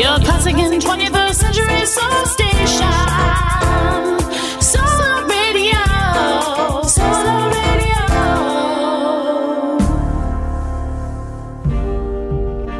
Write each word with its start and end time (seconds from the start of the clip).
Your 0.00 0.18
classic 0.20 0.54
and 0.54 0.80
21st 0.80 1.34
century 1.34 1.84
soul 1.84 2.24
station. 2.24 2.90
Solar 4.62 5.26
Radio. 5.26 6.82
Solar 6.86 7.50
Radio. 7.50 8.06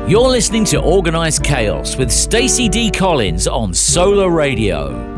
You're 0.09 0.31
listening 0.31 0.65
to 0.65 0.81
Organized 0.81 1.45
Chaos 1.45 1.97
with 1.97 2.11
Stacey 2.11 2.71
D. 2.71 2.91
Collins 2.91 3.47
on 3.47 3.75
Solar 3.75 4.31
Radio. 4.31 5.10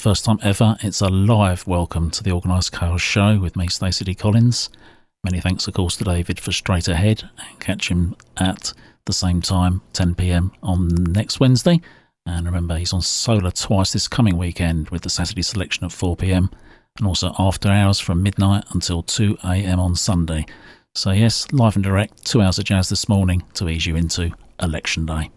First 0.00 0.24
time 0.24 0.38
ever, 0.42 0.78
it's 0.80 1.02
a 1.02 1.10
live 1.10 1.66
welcome 1.66 2.10
to 2.10 2.22
the 2.22 2.32
Organised 2.32 2.72
Chaos 2.72 3.02
Show 3.02 3.38
with 3.38 3.54
me, 3.54 3.68
Stacey 3.68 4.02
D. 4.02 4.14
Collins. 4.14 4.70
Many 5.24 5.42
thanks, 5.42 5.68
of 5.68 5.74
course, 5.74 5.98
to 5.98 6.04
David 6.04 6.40
for 6.40 6.52
Straight 6.52 6.88
Ahead. 6.88 7.28
And 7.36 7.60
catch 7.60 7.90
him 7.90 8.16
at 8.38 8.72
the 9.04 9.12
same 9.12 9.42
time, 9.42 9.82
10 9.92 10.14
pm 10.14 10.52
on 10.62 10.88
next 10.88 11.38
Wednesday. 11.38 11.82
And 12.24 12.46
remember, 12.46 12.78
he's 12.78 12.94
on 12.94 13.02
Solar 13.02 13.50
twice 13.50 13.92
this 13.92 14.08
coming 14.08 14.38
weekend 14.38 14.88
with 14.88 15.02
the 15.02 15.10
Saturday 15.10 15.42
selection 15.42 15.84
at 15.84 15.92
4 15.92 16.16
pm 16.16 16.48
and 16.96 17.06
also 17.06 17.34
after 17.38 17.68
hours 17.68 18.00
from 18.00 18.22
midnight 18.22 18.64
until 18.70 19.02
2 19.02 19.36
am 19.44 19.78
on 19.78 19.94
Sunday. 19.94 20.46
So, 20.94 21.10
yes, 21.10 21.46
live 21.52 21.76
and 21.76 21.84
direct, 21.84 22.24
two 22.24 22.40
hours 22.40 22.58
of 22.58 22.64
jazz 22.64 22.88
this 22.88 23.06
morning 23.06 23.42
to 23.54 23.68
ease 23.68 23.84
you 23.84 23.96
into 23.96 24.32
Election 24.62 25.04
Day. 25.04 25.30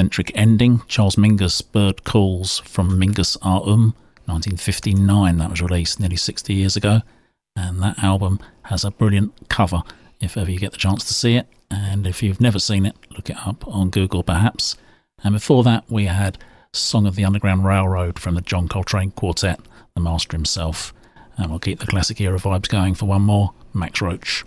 Eccentric 0.00 0.32
ending. 0.34 0.80
Charles 0.88 1.16
Mingus, 1.16 1.60
Bird 1.60 2.04
Calls 2.04 2.60
from 2.60 2.98
Mingus 2.98 3.36
Autumn, 3.42 3.92
1959. 4.24 5.36
That 5.36 5.50
was 5.50 5.60
released 5.60 6.00
nearly 6.00 6.16
60 6.16 6.54
years 6.54 6.74
ago. 6.74 7.02
And 7.54 7.82
that 7.82 8.02
album 8.02 8.40
has 8.62 8.82
a 8.82 8.90
brilliant 8.90 9.50
cover 9.50 9.82
if 10.18 10.38
ever 10.38 10.50
you 10.50 10.58
get 10.58 10.72
the 10.72 10.78
chance 10.78 11.04
to 11.04 11.12
see 11.12 11.36
it. 11.36 11.46
And 11.70 12.06
if 12.06 12.22
you've 12.22 12.40
never 12.40 12.58
seen 12.58 12.86
it, 12.86 12.96
look 13.10 13.28
it 13.28 13.36
up 13.46 13.68
on 13.68 13.90
Google 13.90 14.22
perhaps. 14.22 14.74
And 15.22 15.34
before 15.34 15.64
that, 15.64 15.84
we 15.90 16.06
had 16.06 16.38
Song 16.72 17.06
of 17.06 17.14
the 17.14 17.26
Underground 17.26 17.66
Railroad 17.66 18.18
from 18.18 18.36
the 18.36 18.40
John 18.40 18.68
Coltrane 18.68 19.10
Quartet, 19.10 19.60
the 19.94 20.00
master 20.00 20.34
himself. 20.34 20.94
And 21.36 21.50
we'll 21.50 21.58
keep 21.58 21.78
the 21.78 21.86
classic 21.86 22.18
era 22.22 22.38
vibes 22.38 22.70
going 22.70 22.94
for 22.94 23.04
one 23.04 23.20
more 23.22 23.52
Max 23.74 24.00
Roach. 24.00 24.46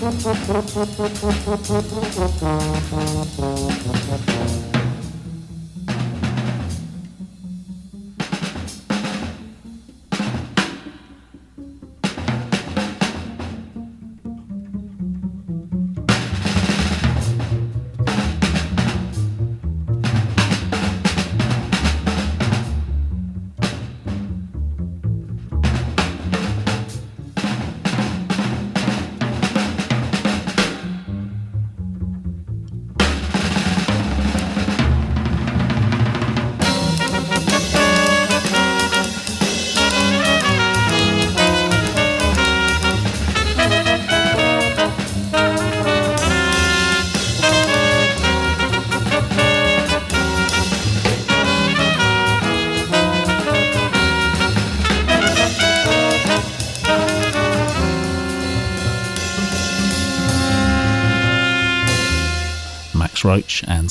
Thank 0.00 0.26
you. 4.28 4.47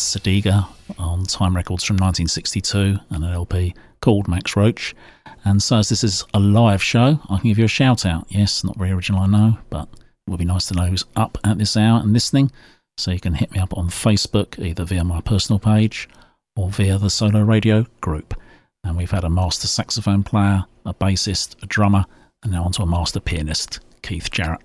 Sadiga 0.08 0.68
on 0.98 1.26
Time 1.26 1.56
Records 1.56 1.84
from 1.84 1.96
1962 1.96 2.98
and 3.10 3.24
an 3.24 3.34
LP 3.34 3.76
called 4.02 4.28
Max 4.28 4.56
Roach. 4.56 4.96
And 5.44 5.62
so, 5.62 5.78
as 5.78 5.90
this 5.90 6.04
is 6.04 6.24
a 6.34 6.40
live 6.40 6.82
show, 6.82 7.20
I 7.30 7.38
can 7.38 7.50
give 7.50 7.60
you 7.60 7.66
a 7.66 7.70
shout 7.70 8.06
out. 8.06 8.26
Yes, 8.30 8.64
not 8.64 8.78
very 8.78 8.92
original, 8.92 9.22
I 9.22 9.28
know, 9.28 9.58
but 9.70 9.90
it 9.92 10.32
would 10.32 10.40
be 10.40 10.46
nice 10.46 10.66
to 10.68 10.76
know 10.76 10.86
who's 10.86 11.06
up 11.16 11.38
at 11.44 11.58
this 11.58 11.76
hour 11.76 12.00
and 12.00 12.14
listening. 12.14 12.52
So, 12.98 13.12
you 13.12 13.20
can 13.20 13.34
hit 13.34 13.52
me 13.52 13.60
up 13.60 13.78
on 13.78 13.90
Facebook, 13.90 14.58
either 14.58 14.86
via 14.86 15.04
my 15.04 15.22
personal 15.22 15.60
page 15.60 16.08
or 16.56 16.70
via 16.70 16.98
the 16.98 17.10
Solar 17.10 17.44
Radio 17.44 17.86
group. 18.02 18.34
And 18.84 18.96
we've 18.96 19.12
had 19.12 19.26
a 19.26 19.30
master 19.30 19.68
saxophone 19.68 20.24
player, 20.24 20.66
a 20.86 20.94
bassist, 20.94 21.62
a 21.62 21.66
drummer, 21.66 22.06
and 22.44 22.54
now 22.54 22.64
onto 22.64 22.82
a 22.82 22.88
master 22.88 23.20
pianist, 23.20 23.82
Keith 24.02 24.32
Jarrett. 24.32 24.62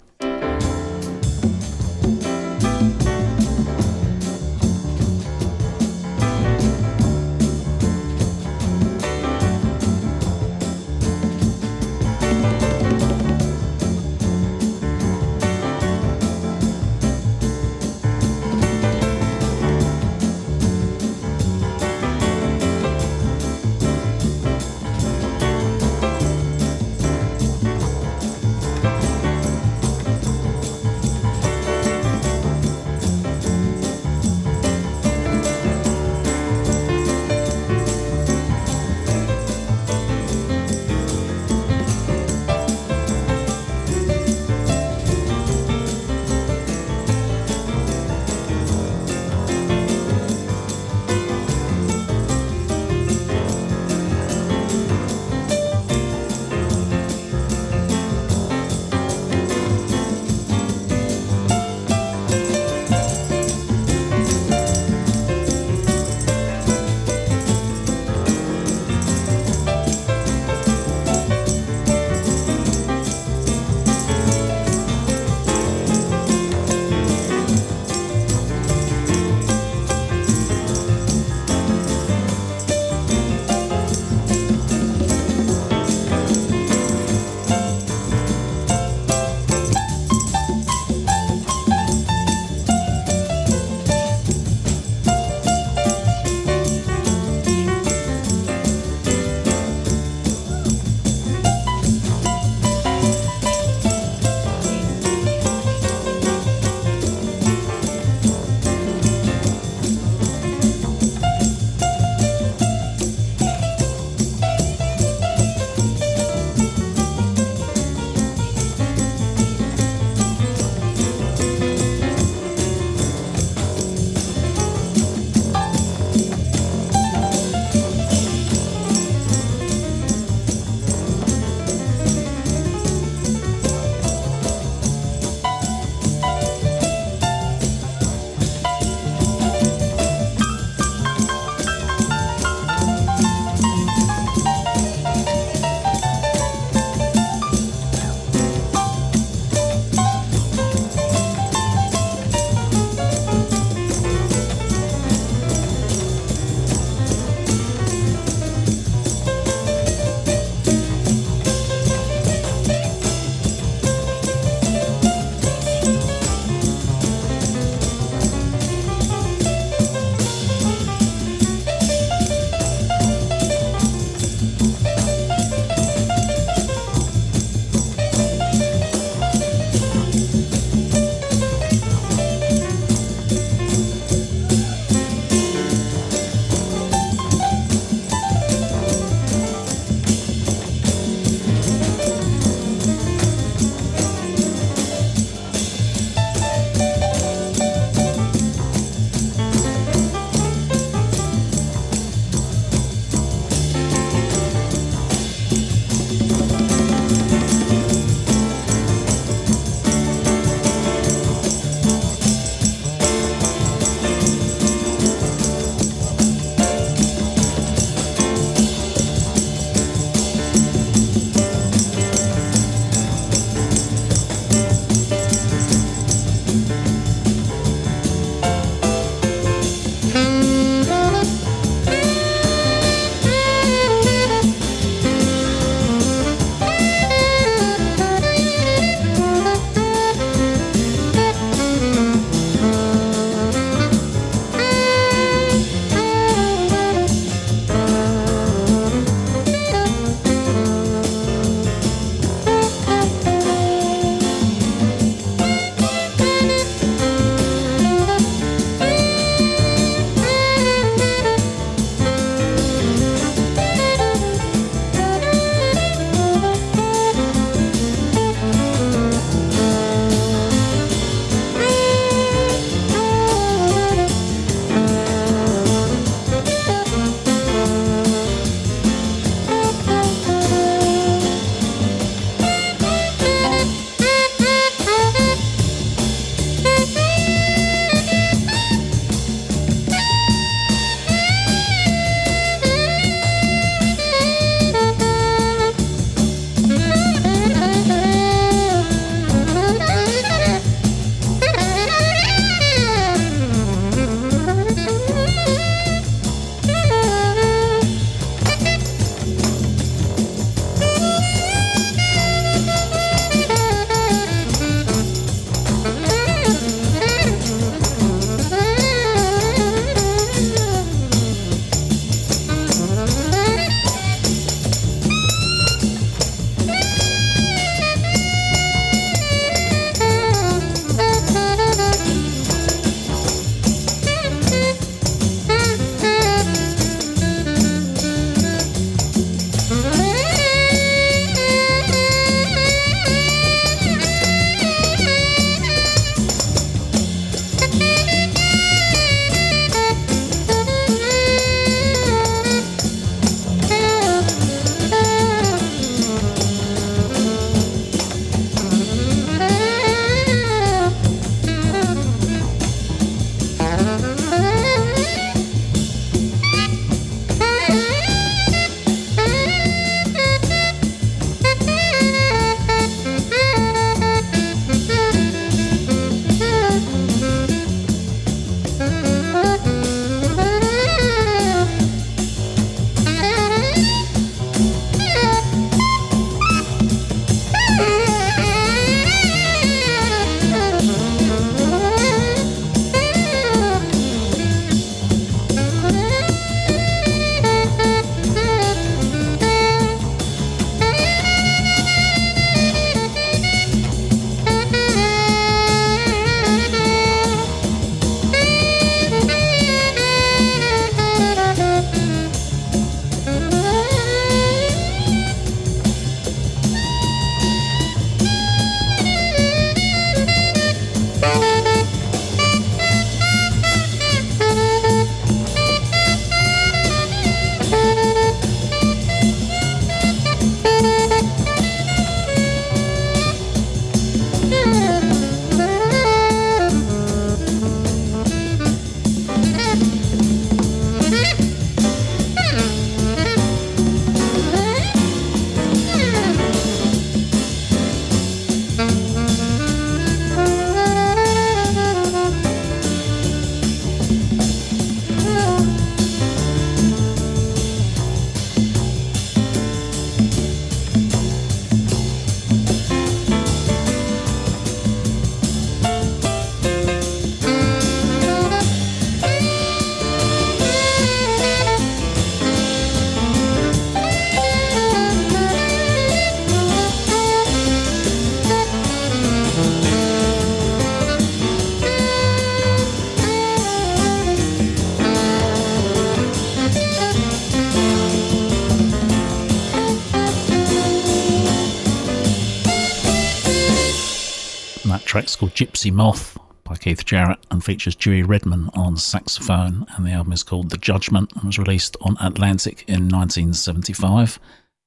Track's 495.33 495.41
called 495.41 495.55
Gypsy 495.55 495.91
Moth 495.91 496.37
by 496.63 496.77
Keith 496.77 497.07
Jarrett 497.07 497.39
and 497.51 497.65
features 497.65 497.97
Dewey 497.97 498.23
Redman 498.23 498.69
on 498.75 498.99
saxophone. 498.99 499.87
And 499.97 500.05
the 500.05 500.11
album 500.11 500.35
is 500.35 500.43
called 500.43 500.69
The 500.69 500.77
Judgment 500.77 501.33
and 501.35 501.45
was 501.45 501.59
released 501.59 501.97
on 502.03 502.19
Atlantic 502.21 502.85
in 502.87 503.09
1975. 503.09 504.39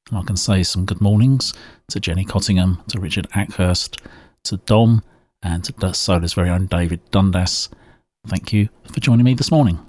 And 0.10 0.20
I 0.20 0.22
can 0.22 0.38
say 0.38 0.62
some 0.62 0.86
good 0.86 1.02
mornings 1.02 1.56
to 1.90 2.00
Jenny 2.00 2.26
Cottingham, 2.26 2.84
to 2.90 3.00
Richard 3.00 3.28
Ackhurst, 3.32 4.00
to 4.44 4.58
Dom, 4.58 5.04
and 5.42 5.64
to 5.64 5.94
Solar's 5.96 6.34
very 6.34 6.52
own 6.52 6.68
David 6.68 7.00
Dundas. 7.10 7.70
Thank 8.28 8.54
you 8.54 8.70
for 8.92 9.00
joining 9.00 9.26
me 9.26 9.34
this 9.34 9.50
morning. 9.50 9.80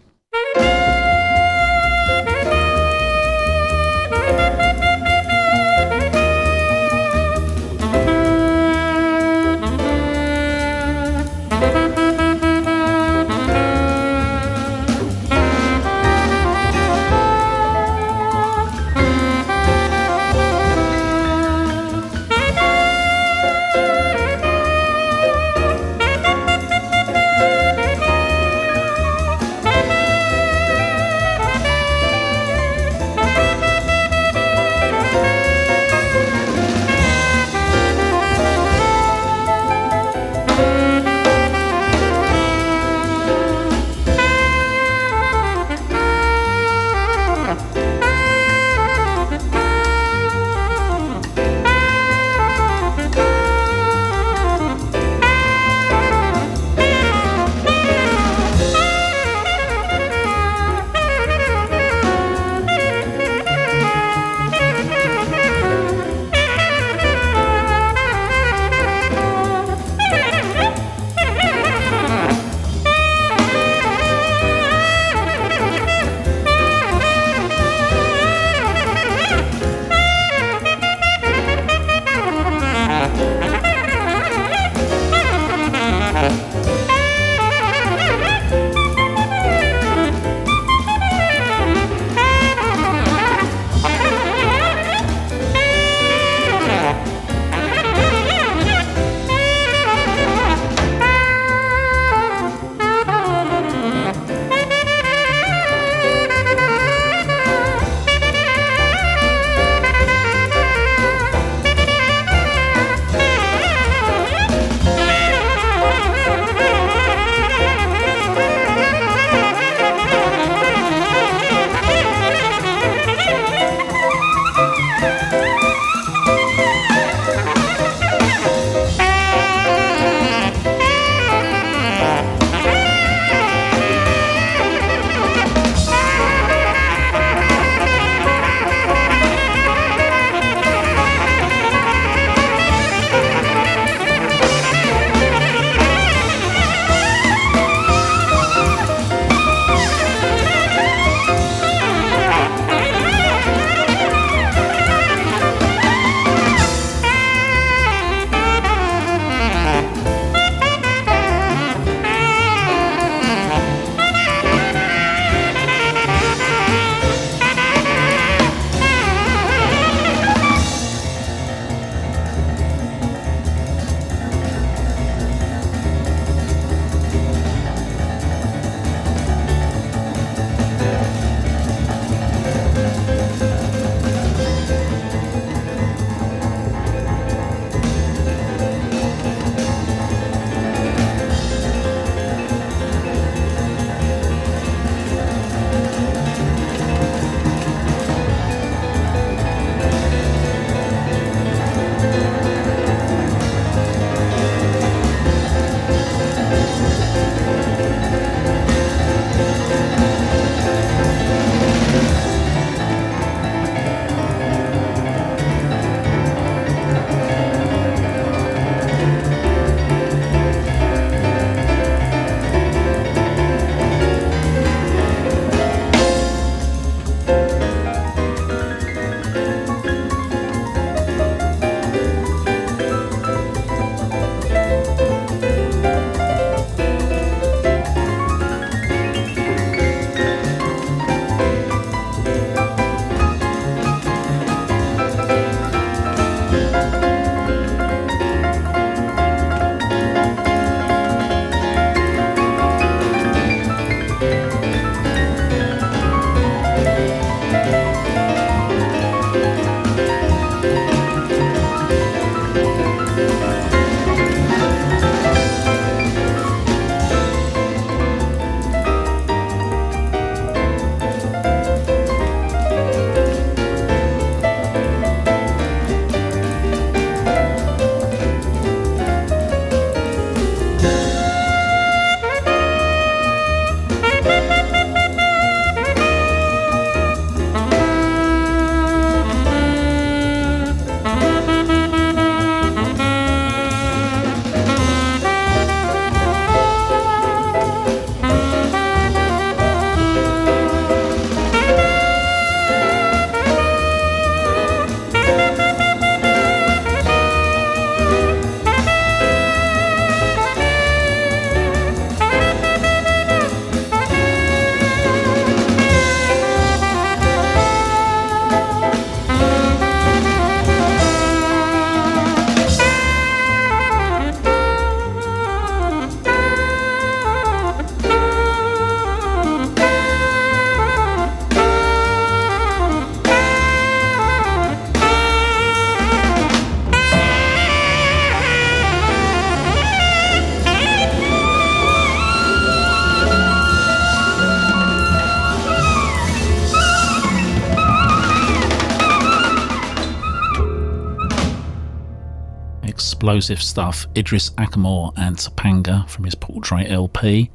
Explosive 353.27 353.61
stuff. 353.61 354.07
Idris 354.17 354.51
Ackamoor 354.51 355.13
and 355.17 355.37
Topanga 355.37 356.09
from 356.09 356.27
his 356.27 356.37
Portrait 356.37 356.89
LP. 356.89 357.51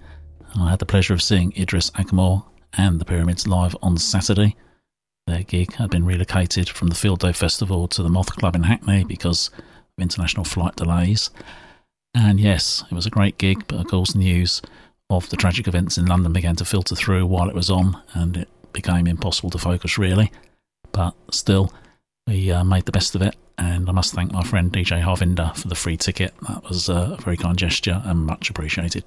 I 0.60 0.72
had 0.72 0.80
the 0.80 0.86
pleasure 0.86 1.14
of 1.14 1.24
seeing 1.24 1.54
Idris 1.56 1.92
Ackamoor 1.92 2.44
and 2.74 3.00
the 3.00 3.06
Pyramids 3.06 3.48
live 3.48 3.74
on 3.82 3.96
Saturday. 3.96 4.58
Their 5.28 5.44
gig 5.44 5.74
had 5.76 5.90
been 5.90 6.04
relocated 6.04 6.68
from 6.68 6.90
the 6.90 6.96
Field 6.96 7.22
Day 7.22 7.32
Festival 7.32 7.88
to 7.88 8.04
the 8.04 8.10
Moth 8.10 8.36
Club 8.36 8.54
in 8.54 8.64
Hackney 8.64 9.06
because 9.06 9.50
of 9.58 10.04
international 10.04 10.44
flight 10.44 10.76
delays. 10.76 11.30
And 12.14 12.38
yes, 12.38 12.84
it 12.92 12.94
was 12.94 13.06
a 13.06 13.10
great 13.10 13.38
gig, 13.38 13.64
but 13.70 13.80
of 13.80 13.88
course, 13.88 14.14
news 14.14 14.62
of 15.10 15.30
the 15.30 15.38
tragic 15.38 15.70
events 15.70 15.98
in 15.98 16.06
London 16.06 16.34
began 16.34 16.58
to 16.58 16.66
filter 16.66 16.96
through 16.96 17.26
while 17.28 17.48
it 17.48 17.56
was 17.56 17.70
on, 17.70 17.98
and 18.14 18.36
it 18.36 18.50
became 18.74 19.08
impossible 19.08 19.52
to 19.52 19.58
focus 19.58 19.98
really. 19.98 20.34
But 20.92 21.16
still, 21.32 21.72
we 22.28 22.52
uh, 22.52 22.66
made 22.66 22.84
the 22.84 22.92
best 22.92 23.16
of 23.16 23.22
it, 23.22 23.38
and 23.62 23.88
I 23.88 23.92
must 23.92 24.14
thank 24.14 24.32
my 24.32 24.44
friend 24.44 24.72
DJ 24.72 25.02
Harvinder 25.04 25.56
for 25.56 25.68
the 25.68 25.76
free 25.76 25.96
ticket. 25.96 26.34
That 26.48 26.64
was 26.68 26.90
uh, 26.90 27.16
a 27.18 27.22
very 27.22 27.38
kind 27.38 27.58
gesture 27.58 28.02
and 28.06 28.26
much 28.26 28.50
appreciated. 28.50 29.04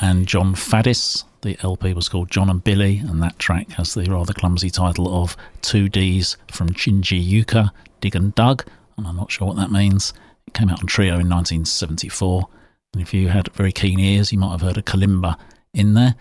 And 0.00 0.26
Jon 0.26 0.54
Faddis. 0.54 1.24
The 1.42 1.56
LP 1.62 1.94
was 1.94 2.08
called 2.08 2.30
Jon 2.30 2.50
and 2.50 2.62
Billy, 2.62 2.98
and 2.98 3.22
that 3.22 3.38
track 3.38 3.70
has 3.72 3.94
the 3.94 4.04
rather 4.10 4.32
clumsy 4.32 4.70
title 4.70 5.22
of 5.22 5.36
Two 5.62 5.88
Ds 5.88 6.36
from 6.50 6.70
Chinji 6.70 7.24
Yuka, 7.24 7.70
Dig 8.00 8.16
and 8.16 8.34
Dug, 8.34 8.64
and 8.96 9.06
I'm 9.06 9.16
not 9.16 9.30
sure 9.30 9.46
what 9.46 9.56
that 9.56 9.70
means. 9.70 10.12
It 10.48 10.54
came 10.54 10.68
out 10.68 10.80
on 10.80 10.86
Trio 10.86 11.14
in 11.20 11.28
1974, 11.28 12.48
and 12.92 13.02
if 13.02 13.14
you 13.14 13.28
had 13.28 13.52
very 13.54 13.70
keen 13.70 14.00
ears, 14.00 14.32
you 14.32 14.38
might 14.38 14.50
have 14.50 14.62
heard 14.62 14.78
a 14.78 14.82
kalimba 14.82 15.38
in 15.72 15.94
there, 15.94 16.16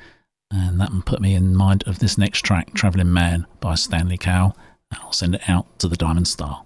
and 0.52 0.80
that 0.80 0.92
put 1.06 1.20
me 1.20 1.34
in 1.34 1.56
mind 1.56 1.84
of 1.88 1.98
this 1.98 2.18
next 2.18 2.42
track, 2.42 2.74
Travelling 2.76 3.12
Man 3.12 3.48
by 3.60 3.74
Stanley 3.74 4.18
Cowell. 4.18 4.56
And 4.92 5.02
I'll 5.02 5.14
send 5.14 5.36
it 5.36 5.50
out 5.50 5.80
to 5.80 5.88
the 5.88 5.98
Diamond 5.98 6.28
Star. 6.28 6.64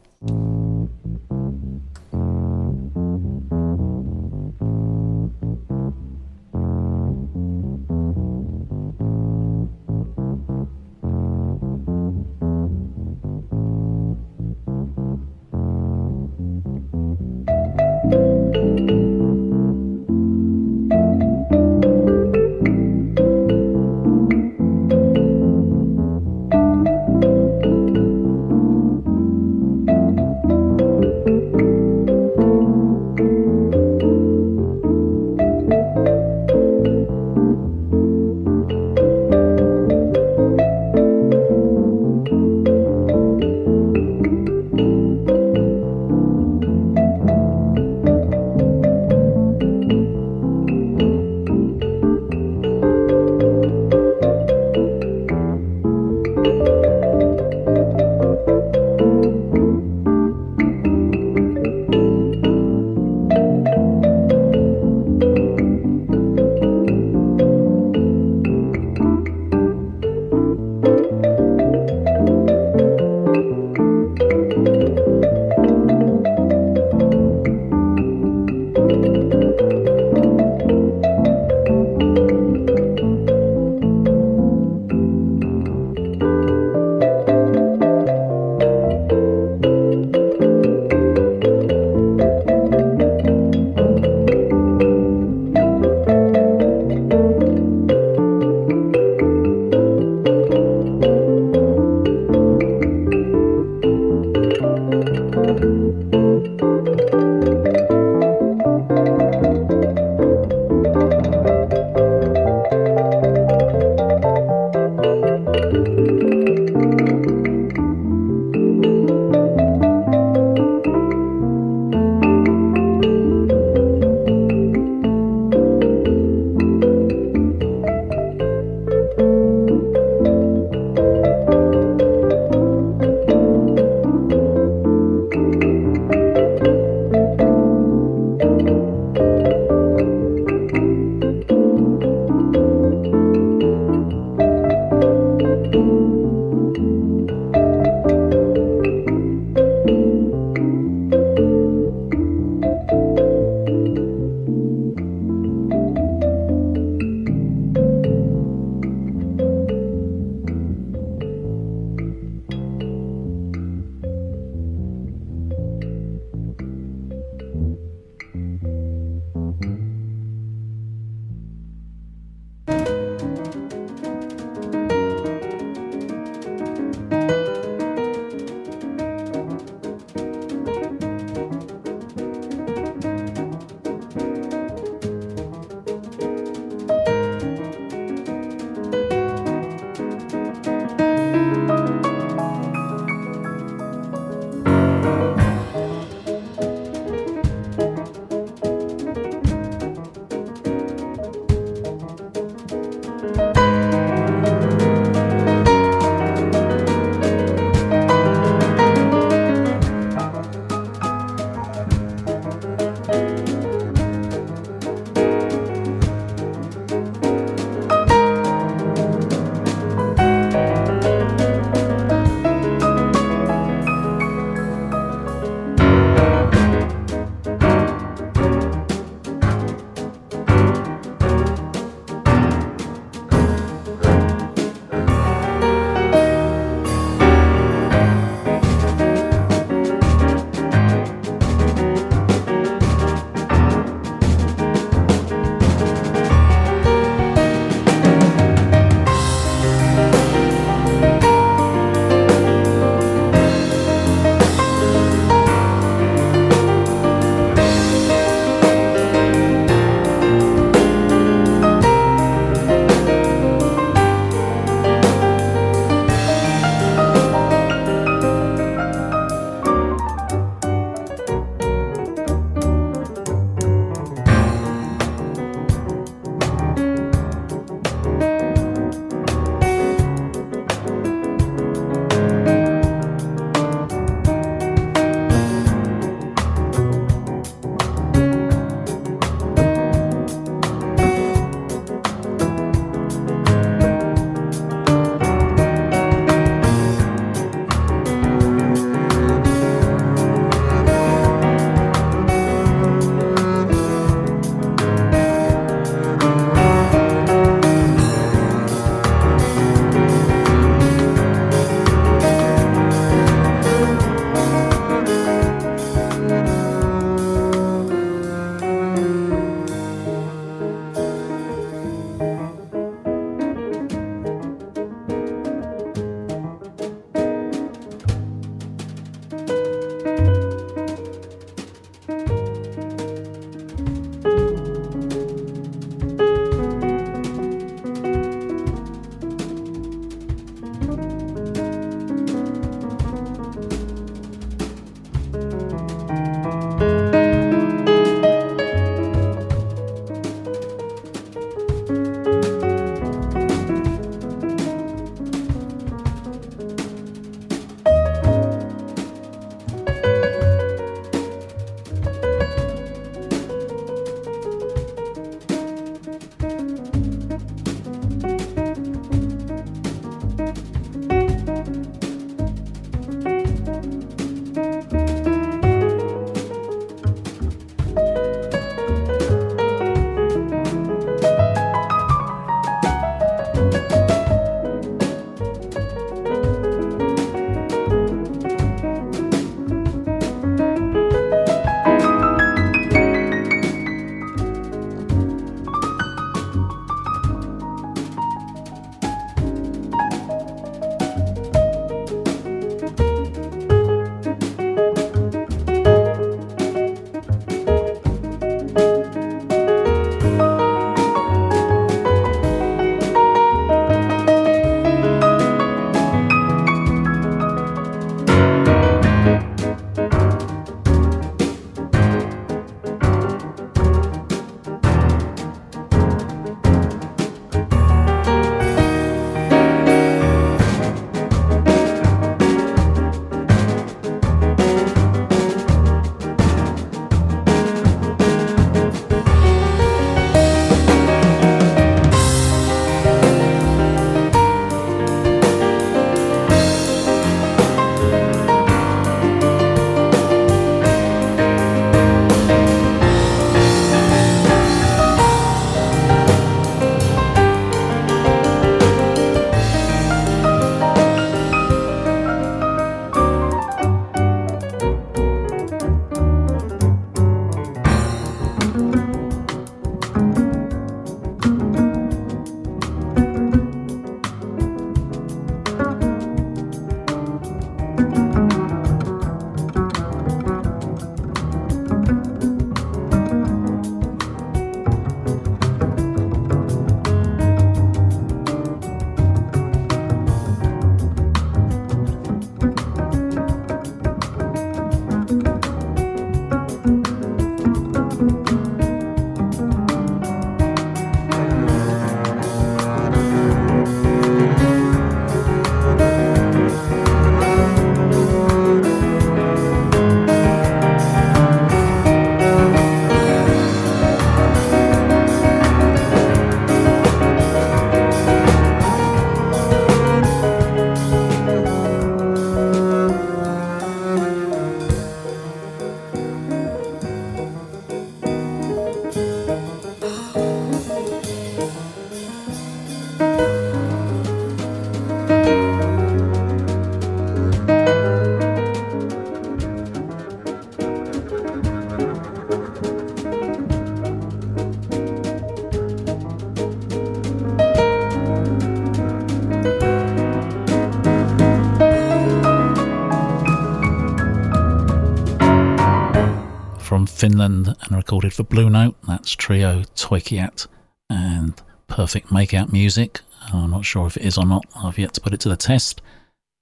Finland 557.21 557.67
and 557.67 557.95
recorded 557.95 558.33
for 558.33 558.41
Blue 558.41 558.67
Note. 558.67 558.95
That's 559.07 559.35
trio 559.35 559.83
Töykeät 559.93 560.65
and 561.07 561.53
Perfect 561.85 562.29
Makeout 562.29 562.71
Music. 562.71 563.21
I'm 563.53 563.69
not 563.69 563.85
sure 563.85 564.07
if 564.07 564.17
it 564.17 564.23
is 564.23 564.39
or 564.39 564.45
not. 564.47 564.65
I've 564.75 564.97
yet 564.97 565.13
to 565.13 565.21
put 565.21 565.31
it 565.31 565.39
to 565.41 565.49
the 565.49 565.55
test. 565.55 566.01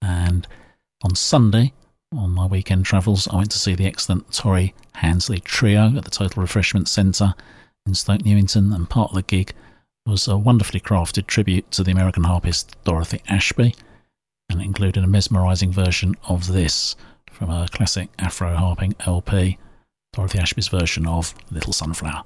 And 0.02 0.46
on 1.02 1.16
Sunday, 1.16 1.72
on 2.14 2.32
my 2.32 2.46
weekend 2.46 2.84
travels, 2.84 3.26
I 3.30 3.38
went 3.38 3.52
to 3.52 3.58
see 3.58 3.74
the 3.74 3.86
excellent 3.86 4.34
Tori 4.34 4.76
Handsley 4.96 5.40
Trio 5.40 5.96
at 5.96 6.04
the 6.04 6.12
Total 6.12 6.42
Refreshment 6.42 6.90
Centre 6.90 7.36
in 7.86 7.94
Stoke 7.94 8.26
Newington, 8.26 8.74
and 8.74 8.90
part 8.90 9.12
of 9.12 9.16
the 9.16 9.22
gig 9.22 9.54
was 10.06 10.28
a 10.28 10.38
wonderfully 10.38 10.82
crafted 10.82 11.28
tribute 11.28 11.72
to 11.72 11.86
the 11.86 11.94
American 11.94 12.26
harpist 12.26 12.76
Dorothy 12.84 13.22
Ashby, 13.30 13.76
and 14.50 14.62
included 14.62 15.06
a 15.06 15.08
mesmerising 15.08 15.72
version 15.72 16.18
of 16.28 16.48
this 16.48 16.98
from 17.32 17.50
a 17.50 17.70
classic 17.72 18.10
Afro 18.20 18.58
harping 18.58 18.96
LP, 19.06 19.58
Dorothy 20.14 20.40
Ashby's 20.40 20.68
version 20.70 21.06
of 21.06 21.36
Little 21.52 21.72
Sunflower. 21.72 22.24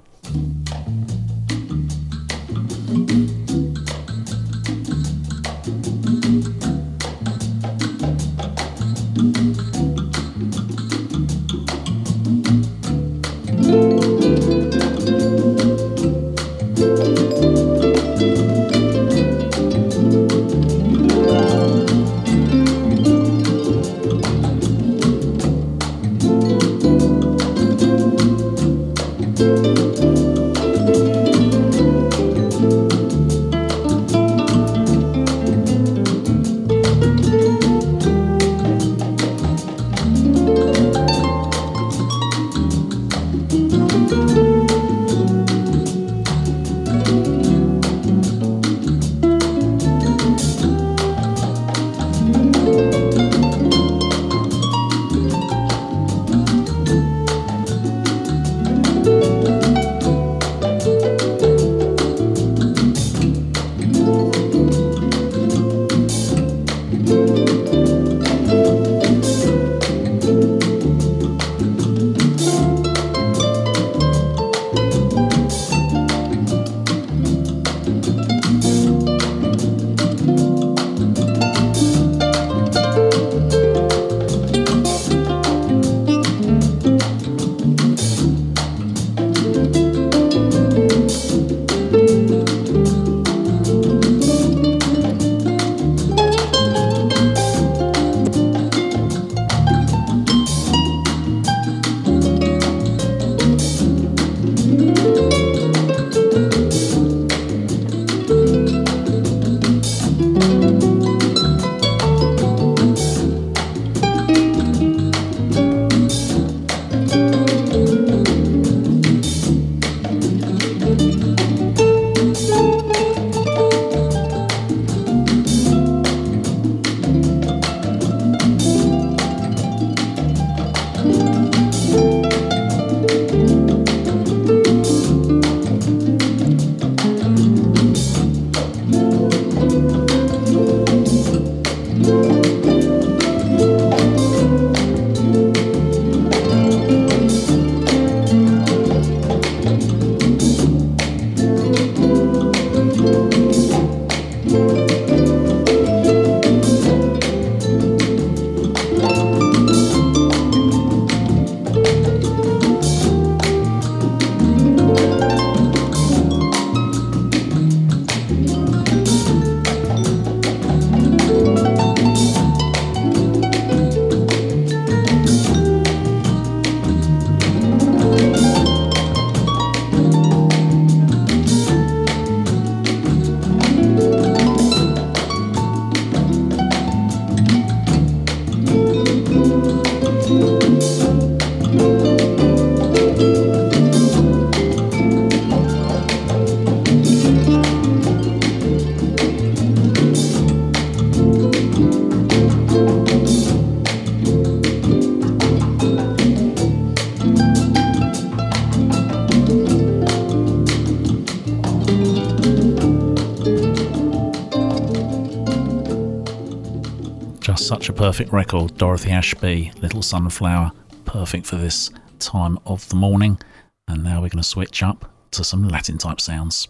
Such 217.84 217.90
a 217.90 217.92
perfect 217.92 218.32
record. 218.32 218.74
Dorothy 218.78 219.10
Ashby, 219.10 219.70
Little 219.82 220.00
Sunflower, 220.00 220.72
perfect 221.04 221.44
for 221.44 221.56
this 221.56 221.90
time 222.18 222.58
of 222.64 222.88
the 222.88 222.96
morning. 222.96 223.38
And 223.86 224.02
now 224.02 224.22
we're 224.22 224.30
going 224.30 224.38
to 224.38 224.42
switch 224.42 224.82
up 224.82 225.12
to 225.32 225.44
some 225.44 225.68
Latin 225.68 225.98
type 225.98 226.18
sounds. 226.18 226.66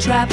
Trap, 0.00 0.30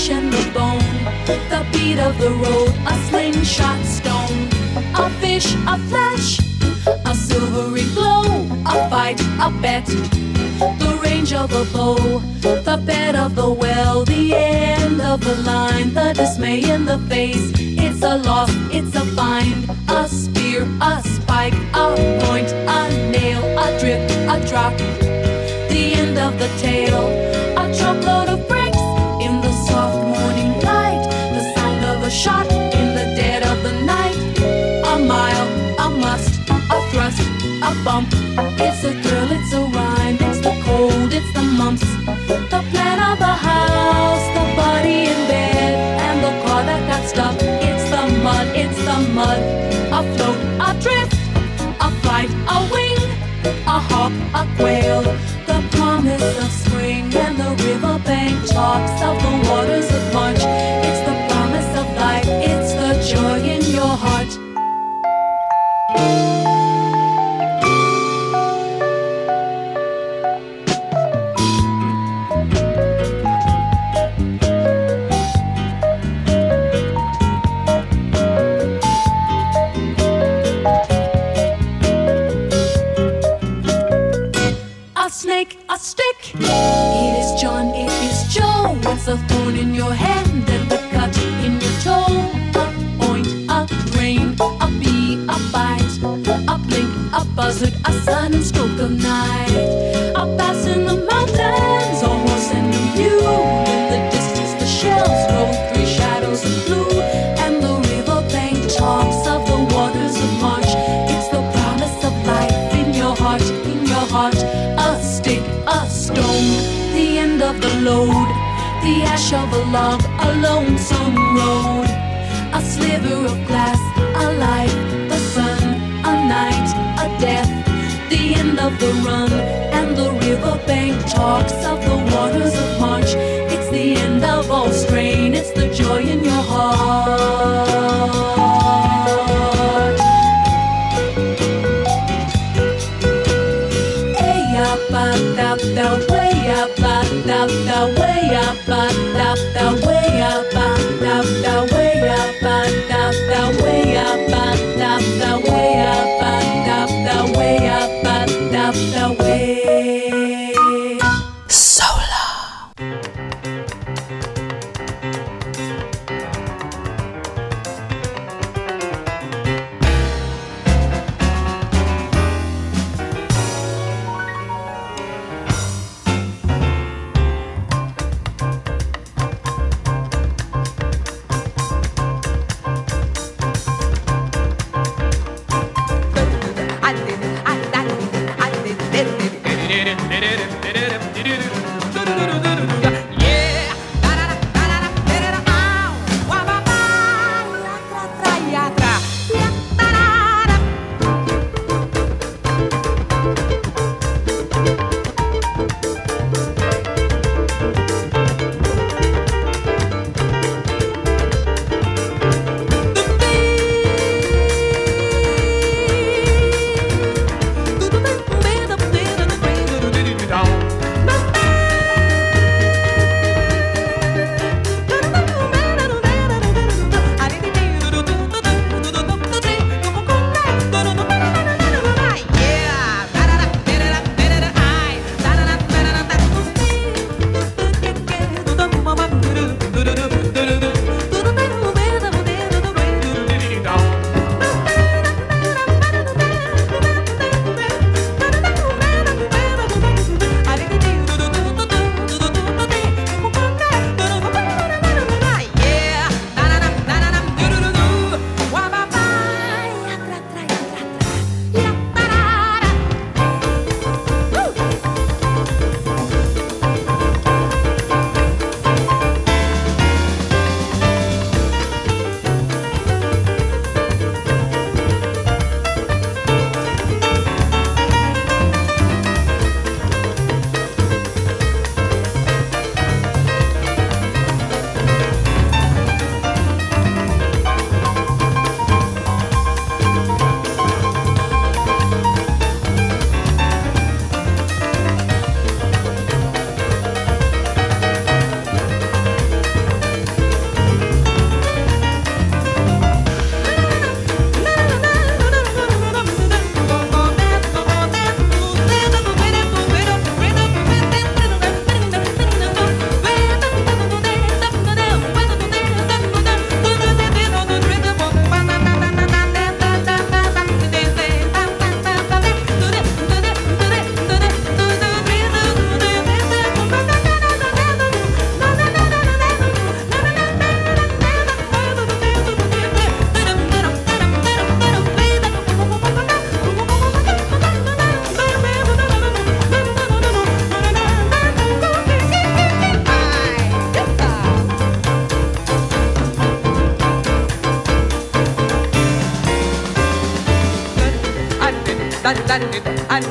flesh 0.00 0.16
and 0.16 0.32
the 0.32 0.50
bone, 0.52 0.78
the 1.50 1.66
beat 1.72 1.98
of 1.98 2.16
the 2.18 2.30
road, 2.30 2.72
a 2.86 2.94
slingshot 3.08 3.84
stone, 3.84 4.48
a 4.94 5.10
fish, 5.20 5.54
a 5.66 5.78
flash, 5.88 6.38
a 7.04 7.14
silvery 7.14 7.84
glow, 7.94 8.22
a 8.66 8.88
fight, 8.88 9.20
a 9.40 9.50
bet, 9.60 9.86
the 9.86 11.00
range 11.02 11.32
of 11.32 11.52
a 11.52 11.64
bow, 11.72 11.96
the 12.40 12.82
bed 12.86 13.14
of 13.14 13.34
the 13.34 13.50
well, 13.50 14.04
the 14.04 14.34
end 14.34 15.00
of 15.00 15.20
the 15.20 15.36
line, 15.42 15.92
the 15.92 16.12
dismay 16.14 16.62
in 16.70 16.84
the 16.84 16.98
face. 17.10 17.52
It's 17.58 18.02
a 18.02 18.16
loss, 18.18 18.50
it's 18.72 18.94
a 18.94 19.04
find, 19.16 19.68
a 19.88 20.08
spear, 20.08 20.62
a 20.80 21.02
spike, 21.02 21.54
a 21.74 21.86
point, 22.24 22.50
a 22.52 22.80
nail, 23.10 23.42
a 23.58 23.78
drip, 23.78 24.00
a 24.34 24.36
drop, 24.48 24.76
the 25.68 25.94
end 25.94 26.18
of 26.18 26.38
the 26.38 26.48
tale, 26.58 27.08
a 27.58 27.64
truckload 27.76 28.28
of 28.28 28.48
bricks. 28.48 28.59
shot 32.20 32.46
in 32.52 32.88
the 32.94 33.06
dead 33.16 33.42
of 33.42 33.62
the 33.62 33.72
night. 33.80 34.18
A 34.92 34.98
mile, 34.98 35.48
a 35.78 35.88
must, 35.88 36.38
a 36.50 36.76
thrust, 36.90 37.22
a 37.68 37.72
bump. 37.82 38.08
It's 38.60 38.84
a 38.84 38.92
thrill, 39.02 39.30
it's 39.32 39.52
a 39.54 39.62
rhyme. 39.76 40.18
It's 40.28 40.40
the 40.40 40.54
cold, 40.66 41.14
it's 41.14 41.32
the 41.32 41.42
mumps. 41.42 41.80
The 42.52 42.60
plan 42.70 42.98
of 43.10 43.18
the 43.18 43.34
house, 43.48 44.26
the 44.36 44.44
body 44.54 44.98
in 45.12 45.20
bed, 45.32 45.72
and 46.06 46.18
the 46.26 46.32
car 46.44 46.62
that 46.68 46.82
got 46.90 47.02
stuck. 47.08 47.36
It's 47.68 47.86
the 47.94 48.04
mud, 48.24 48.46
it's 48.54 48.80
the 48.88 48.98
mud. 49.18 49.40
A 49.98 50.00
float, 50.12 50.40
a 50.68 50.70
drift, 50.84 51.16
a 51.86 51.88
flight, 52.02 52.30
a 52.54 52.58
wing, 52.72 53.00
a 53.76 53.78
hawk, 53.88 54.12
a 54.40 54.42
quail. 54.56 55.00
The 55.50 55.58
promise 55.70 56.36
of 56.44 56.50
spring 56.50 57.14
and 57.14 57.38
the 57.38 57.50
riverbank 57.64 58.46
chalks 58.52 59.02
of 59.08 59.19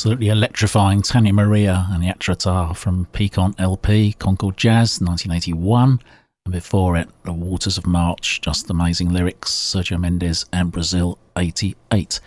absolutely 0.00 0.28
electrifying 0.28 1.02
Tania 1.02 1.30
Maria 1.30 1.86
and 1.90 2.02
the 2.02 2.06
Yatra-Ta 2.06 2.72
from 2.72 3.04
Piquant 3.12 3.60
LP, 3.60 4.14
Concord 4.14 4.56
Jazz, 4.56 4.98
1981. 4.98 6.00
And 6.46 6.52
before 6.54 6.96
it, 6.96 7.10
The 7.24 7.34
Waters 7.34 7.76
of 7.76 7.86
March, 7.86 8.40
just 8.40 8.70
amazing 8.70 9.10
lyrics, 9.10 9.50
Sergio 9.50 10.00
Mendes 10.00 10.46
and 10.54 10.72
Brasil, 10.72 11.18
88. 11.36 12.18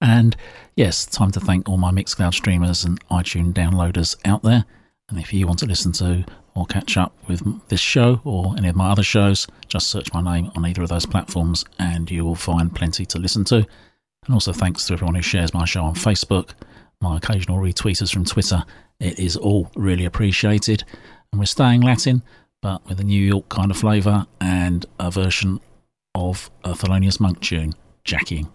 And 0.00 0.36
yes, 0.74 1.04
time 1.04 1.30
to 1.32 1.38
thank 1.38 1.68
all 1.68 1.76
my 1.76 1.90
Mixcloud 1.90 2.32
streamers 2.32 2.82
and 2.82 2.98
iTunes 3.10 3.52
downloaders 3.52 4.16
out 4.24 4.42
there. 4.42 4.64
And 5.10 5.18
if 5.18 5.30
you 5.30 5.46
want 5.46 5.58
to 5.58 5.66
listen 5.66 5.92
to 5.92 6.24
or 6.54 6.64
catch 6.64 6.96
up 6.96 7.12
with 7.28 7.42
this 7.68 7.78
show 7.78 8.22
or 8.24 8.54
any 8.56 8.70
of 8.70 8.76
my 8.76 8.88
other 8.90 9.02
shows, 9.02 9.46
just 9.66 9.88
search 9.88 10.14
my 10.14 10.22
name 10.22 10.50
on 10.56 10.64
either 10.64 10.82
of 10.82 10.88
those 10.88 11.04
platforms 11.04 11.62
and 11.78 12.10
you 12.10 12.24
will 12.24 12.34
find 12.34 12.74
plenty 12.74 13.04
to 13.04 13.18
listen 13.18 13.44
to. 13.44 13.66
And 14.24 14.32
also 14.32 14.54
thanks 14.54 14.86
to 14.86 14.94
everyone 14.94 15.14
who 15.14 15.20
shares 15.20 15.52
my 15.52 15.66
show 15.66 15.82
on 15.84 15.94
Facebook 15.94 16.52
occasional 17.18 17.58
retweeters 17.58 18.12
from 18.12 18.24
Twitter. 18.24 18.64
It 19.00 19.18
is 19.18 19.36
all 19.36 19.70
really 19.76 20.04
appreciated. 20.06 20.84
And 21.32 21.38
we're 21.38 21.46
staying 21.46 21.82
Latin, 21.82 22.22
but 22.62 22.86
with 22.88 22.98
a 23.00 23.04
New 23.04 23.22
York 23.22 23.48
kind 23.50 23.70
of 23.70 23.76
flavour 23.76 24.26
and 24.40 24.86
a 24.98 25.10
version 25.10 25.60
of 26.14 26.50
a 26.64 26.70
Thelonious 26.70 27.20
Monk 27.20 27.40
tune, 27.40 27.74
Jackie. 28.04 28.46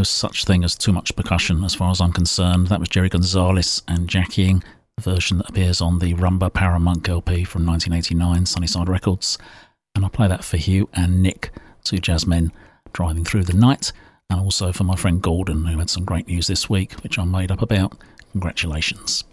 No 0.00 0.04
such 0.04 0.46
thing 0.46 0.64
as 0.64 0.76
too 0.76 0.94
much 0.94 1.14
percussion 1.14 1.62
as 1.62 1.74
far 1.74 1.90
as 1.90 2.00
I'm 2.00 2.10
concerned. 2.10 2.68
That 2.68 2.80
was 2.80 2.88
Jerry 2.88 3.10
Gonzalez 3.10 3.82
and 3.86 4.08
Jackie-ing, 4.08 4.64
the 4.96 5.02
version 5.02 5.36
that 5.36 5.50
appears 5.50 5.82
on 5.82 5.98
the 5.98 6.14
Rumba 6.14 6.50
Para 6.50 6.80
Monk 6.80 7.06
LP 7.06 7.44
from 7.44 7.66
1989, 7.66 8.46
Sunnyside 8.46 8.88
Records. 8.88 9.36
And 9.94 10.02
I'll 10.02 10.10
play 10.10 10.26
that 10.26 10.42
for 10.42 10.56
Hugh 10.56 10.88
and 10.94 11.22
Nick, 11.22 11.50
two 11.84 11.98
jazzmen 11.98 12.50
driving 12.94 13.26
through 13.26 13.44
the 13.44 13.52
night, 13.52 13.92
and 14.30 14.40
also 14.40 14.72
for 14.72 14.84
my 14.84 14.96
friend 14.96 15.20
Gordon, 15.20 15.66
who 15.66 15.76
had 15.76 15.90
some 15.90 16.06
great 16.06 16.28
news 16.28 16.46
this 16.46 16.70
week, 16.70 16.94
which 17.02 17.18
I'm 17.18 17.30
made 17.30 17.50
up 17.50 17.60
about. 17.60 17.94
Congratulations. 18.32 19.24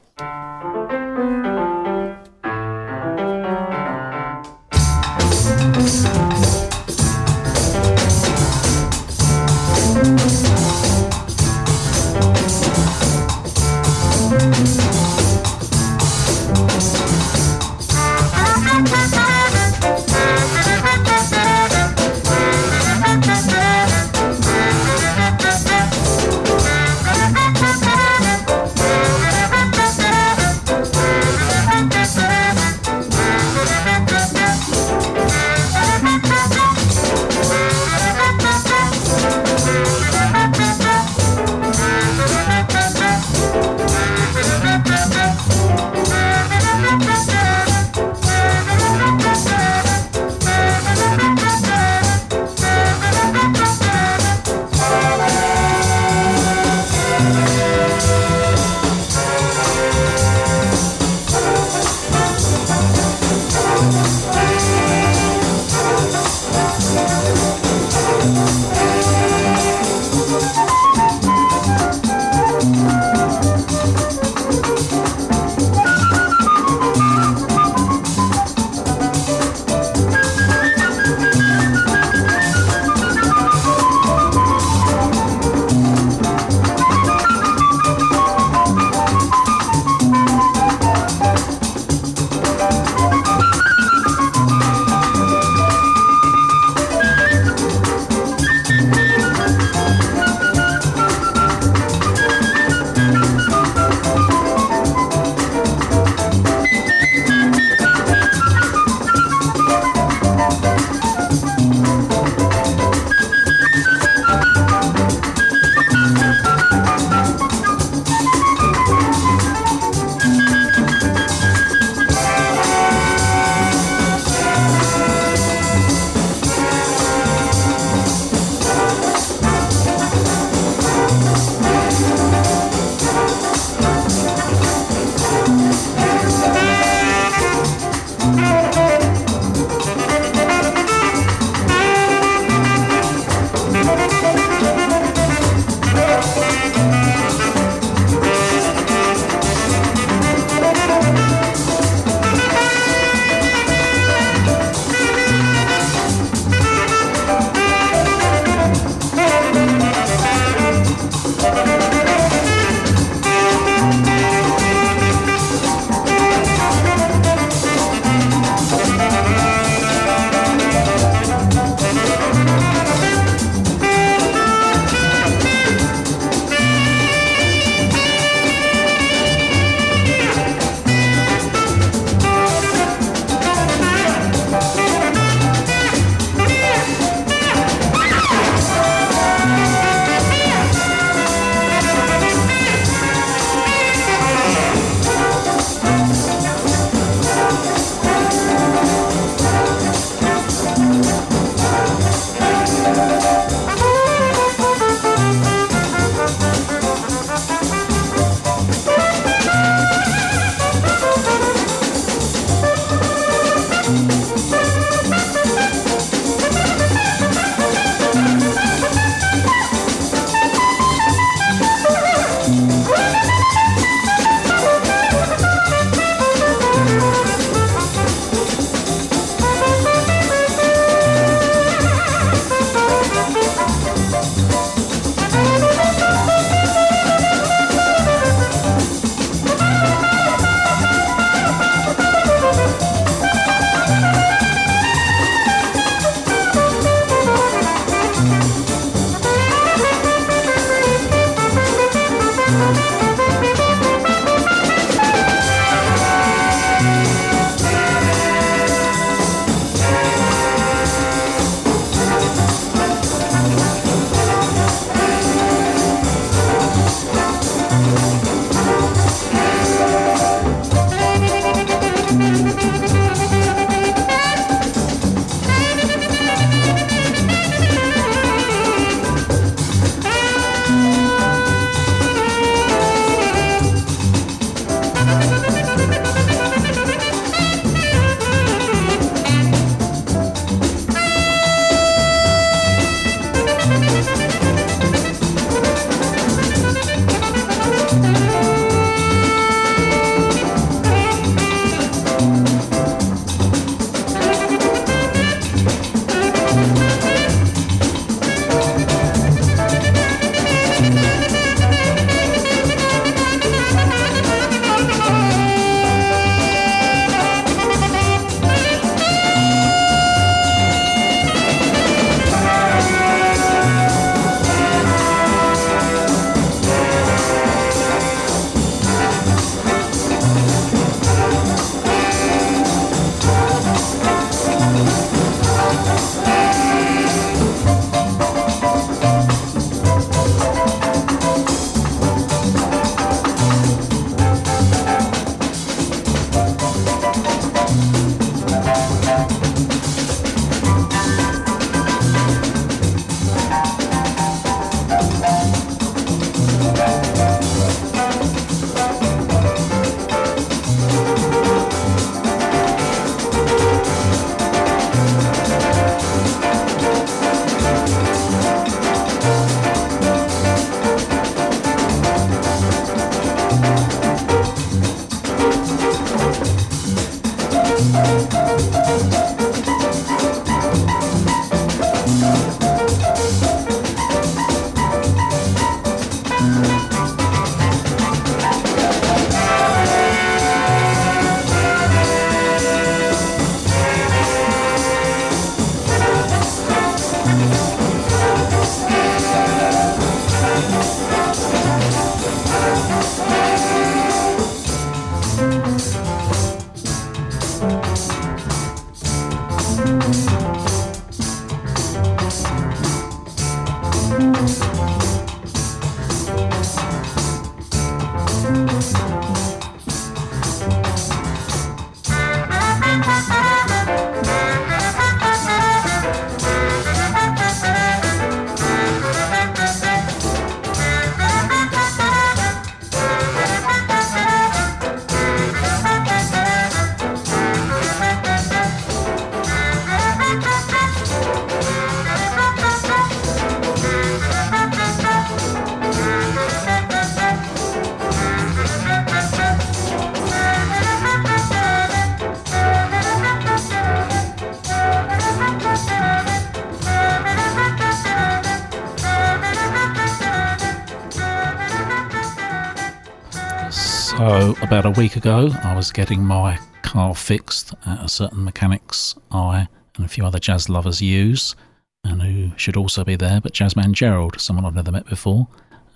About 464.67 464.85
a 464.85 464.91
week 464.99 465.15
ago, 465.15 465.49
I 465.63 465.73
was 465.77 465.93
getting 465.93 466.25
my 466.25 466.59
car 466.81 467.15
fixed 467.15 467.73
at 467.85 468.03
a 468.03 468.09
certain 468.09 468.43
mechanics 468.43 469.15
I 469.31 469.69
and 469.95 470.05
a 470.05 470.09
few 470.09 470.25
other 470.25 470.39
jazz 470.39 470.67
lovers 470.67 471.01
use, 471.01 471.55
and 472.03 472.21
who 472.21 472.51
should 472.57 472.75
also 472.75 473.05
be 473.05 473.15
there, 473.15 473.39
but 473.39 473.53
Jazzman 473.53 473.93
Gerald, 473.93 474.41
someone 474.41 474.65
I've 474.65 474.75
never 474.75 474.91
met 474.91 475.05
before. 475.05 475.47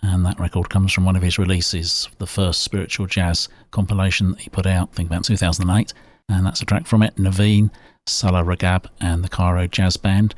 And 0.01 0.25
that 0.25 0.39
record 0.39 0.69
comes 0.69 0.93
from 0.93 1.03
one 1.03 1.17
of 1.17 1.21
his 1.21 1.37
releases, 1.37 2.07
the 2.19 2.25
first 2.25 2.63
spiritual 2.63 3.07
jazz 3.07 3.49
compilation 3.71 4.31
that 4.31 4.39
he 4.39 4.49
put 4.49 4.65
out, 4.65 4.87
I 4.93 4.95
think 4.95 5.09
about 5.09 5.25
2008. 5.25 5.93
And 6.29 6.45
that's 6.45 6.61
a 6.61 6.65
track 6.65 6.87
from 6.87 7.03
it 7.03 7.17
Neveen, 7.17 7.71
Salah 8.07 8.41
Ragab, 8.41 8.85
and 9.01 9.21
the 9.21 9.29
Cairo 9.29 9.67
Jazz 9.67 9.97
Band. 9.97 10.33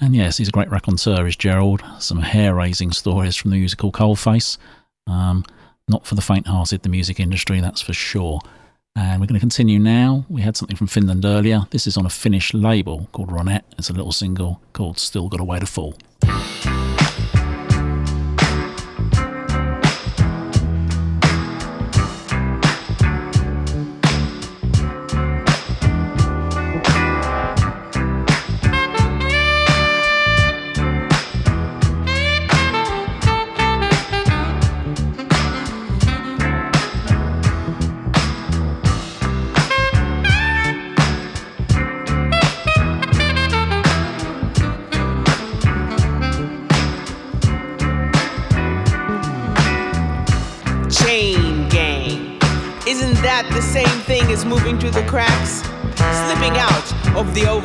And 0.00 0.14
yes, 0.14 0.36
he's 0.36 0.48
a 0.48 0.52
great 0.52 0.70
raconteur, 0.70 1.26
is 1.26 1.34
Gerald. 1.34 1.82
Some 1.98 2.20
hair 2.20 2.54
raising 2.54 2.92
stories 2.92 3.34
from 3.34 3.50
the 3.50 3.58
musical 3.58 3.90
Coalface. 3.90 4.56
Um, 5.08 5.44
not 5.88 6.06
for 6.06 6.14
the 6.14 6.22
faint 6.22 6.46
hearted, 6.46 6.82
the 6.82 6.88
music 6.88 7.20
industry, 7.20 7.60
that's 7.60 7.80
for 7.80 7.92
sure. 7.92 8.40
And 8.94 9.20
we're 9.20 9.26
going 9.26 9.34
to 9.34 9.40
continue 9.40 9.78
now. 9.78 10.26
We 10.28 10.42
had 10.42 10.56
something 10.56 10.76
from 10.76 10.86
Finland 10.86 11.24
earlier. 11.24 11.66
This 11.70 11.86
is 11.86 11.96
on 11.96 12.04
a 12.04 12.10
Finnish 12.10 12.52
label 12.52 13.08
called 13.12 13.30
Ronette. 13.30 13.64
It's 13.78 13.88
a 13.88 13.94
little 13.94 14.12
single 14.12 14.60
called 14.72 14.98
Still 14.98 15.28
Got 15.28 15.40
a 15.40 15.44
Way 15.44 15.60
to 15.60 15.66
Fall. 15.66 15.94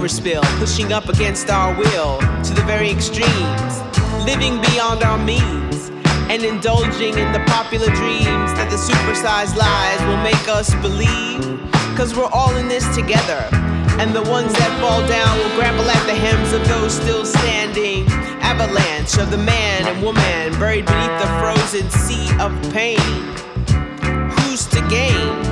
Overspill, 0.07 0.43
pushing 0.57 0.93
up 0.93 1.09
against 1.09 1.49
our 1.49 1.75
will 1.77 2.19
to 2.41 2.53
the 2.53 2.63
very 2.65 2.89
extremes, 2.89 3.81
living 4.23 4.61
beyond 4.71 5.03
our 5.03 5.17
means, 5.17 5.89
and 6.31 6.43
indulging 6.43 7.17
in 7.17 7.31
the 7.34 7.43
popular 7.47 7.88
dreams 7.88 8.51
that 8.55 8.69
the 8.71 8.77
supersized 8.77 9.57
lies 9.57 9.99
will 10.07 10.21
make 10.23 10.47
us 10.47 10.73
believe. 10.75 11.59
Cause 11.97 12.15
we're 12.15 12.31
all 12.31 12.55
in 12.55 12.69
this 12.69 12.88
together, 12.95 13.49
and 13.99 14.15
the 14.15 14.23
ones 14.23 14.53
that 14.53 14.71
fall 14.79 15.05
down 15.07 15.38
will 15.39 15.55
grapple 15.57 15.89
at 15.89 16.05
the 16.05 16.15
hems 16.15 16.53
of 16.53 16.65
those 16.69 16.93
still 16.93 17.25
standing. 17.25 18.07
Avalanche 18.39 19.17
of 19.17 19.29
the 19.29 19.38
man 19.38 19.88
and 19.88 20.01
woman 20.01 20.57
buried 20.57 20.85
beneath 20.85 21.19
the 21.19 21.27
frozen 21.41 21.89
sea 21.89 22.29
of 22.39 22.51
pain. 22.71 22.97
Who's 24.39 24.67
to 24.67 24.79
gain? 24.89 25.47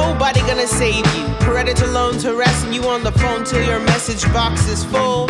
Nobody 0.00 0.40
gonna 0.40 0.66
save 0.66 1.06
you. 1.14 1.24
Predator 1.38 1.86
loans 1.86 2.24
harassing 2.24 2.72
you 2.72 2.82
on 2.88 3.04
the 3.04 3.12
phone 3.12 3.44
till 3.44 3.64
your 3.64 3.78
message 3.78 4.24
box 4.32 4.66
is 4.66 4.84
full, 4.84 5.28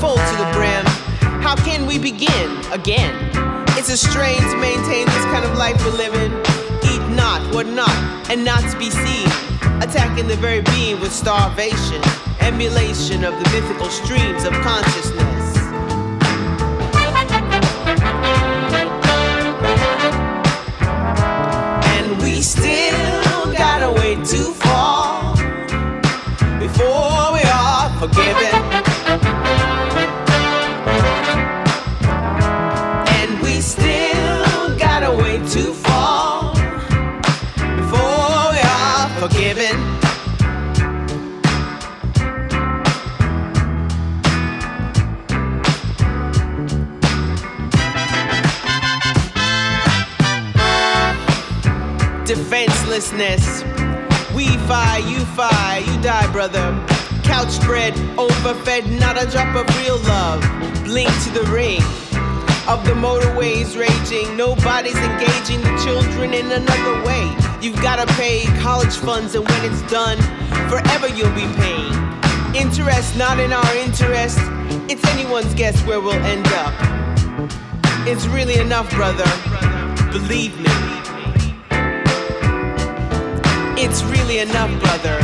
full 0.00 0.16
to 0.16 0.34
the 0.42 0.50
brim. 0.52 0.84
How 1.40 1.54
can 1.54 1.86
we 1.86 1.96
begin 1.96 2.48
again? 2.72 3.14
It's 3.78 3.88
a 3.88 3.96
strain 3.96 4.40
to 4.40 4.56
maintain 4.56 5.06
this 5.06 5.24
kind 5.26 5.44
of 5.44 5.56
life 5.56 5.78
we're 5.84 5.92
living. 5.92 6.32
Eat 6.90 7.14
not 7.14 7.54
what 7.54 7.68
not, 7.68 7.96
and 8.28 8.44
not 8.44 8.68
to 8.72 8.76
be 8.76 8.90
seen. 8.90 9.28
Attacking 9.80 10.26
the 10.26 10.36
very 10.36 10.62
being 10.74 10.98
with 11.00 11.12
starvation, 11.12 12.02
emulation 12.40 13.22
of 13.22 13.34
the 13.40 13.48
mythical 13.50 13.90
streams 13.90 14.42
of 14.42 14.52
consciousness. 14.54 15.29
We 53.00 54.46
fi, 54.68 54.98
you 55.08 55.20
fi, 55.34 55.78
you 55.86 56.02
die, 56.02 56.30
brother. 56.32 56.86
Couch 57.22 57.48
spread, 57.48 57.94
overfed, 58.18 58.86
not 59.00 59.16
a 59.16 59.26
drop 59.30 59.56
of 59.56 59.66
real 59.78 59.96
love. 60.00 60.42
Blink 60.84 61.08
to 61.24 61.30
the 61.30 61.50
ring 61.50 61.80
of 62.68 62.84
the 62.84 62.92
motorways 62.92 63.74
raging. 63.74 64.36
Nobody's 64.36 64.98
engaging 64.98 65.62
the 65.62 65.74
children 65.82 66.34
in 66.34 66.52
another 66.52 67.02
way. 67.06 67.34
You've 67.62 67.80
gotta 67.80 68.06
pay 68.16 68.44
college 68.60 68.94
funds, 68.96 69.34
and 69.34 69.48
when 69.48 69.64
it's 69.64 69.80
done, 69.90 70.18
forever 70.68 71.08
you'll 71.08 71.34
be 71.34 71.48
paying. 71.56 71.94
Interest 72.54 73.16
not 73.16 73.40
in 73.40 73.54
our 73.54 73.76
interest. 73.76 74.38
It's 74.90 75.04
anyone's 75.06 75.54
guess 75.54 75.80
where 75.86 76.02
we'll 76.02 76.22
end 76.26 76.46
up. 76.48 76.74
It's 78.06 78.26
really 78.26 78.58
enough, 78.58 78.90
brother. 78.90 79.24
Believe 80.12 80.54
me. 80.60 80.89
It's 83.82 84.02
really 84.02 84.40
enough, 84.40 84.78
brother. 84.78 85.18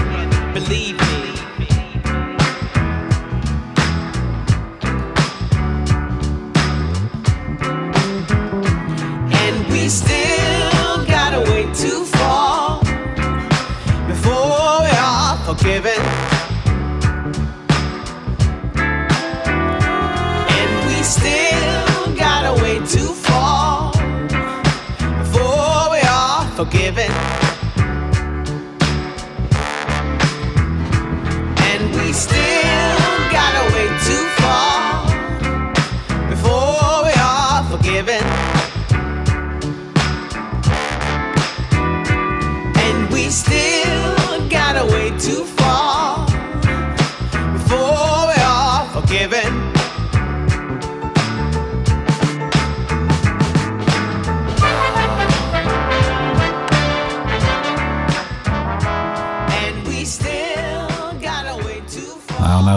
Believe 0.54 0.98
me. 0.98 1.15